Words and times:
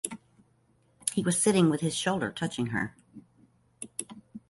He 1.13 1.21
was 1.21 1.39
sitting 1.39 1.69
with 1.69 1.81
his 1.81 1.95
shoulder 1.95 2.31
touching 2.31 2.69
her. 2.73 2.95